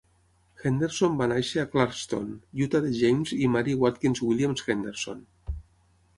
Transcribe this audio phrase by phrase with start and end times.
[0.61, 2.31] Henderson va néixer a Clarkston,
[2.67, 5.25] Utah de James i Mary Watkins Williams Henderson.